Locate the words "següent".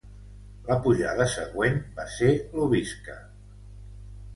1.35-1.79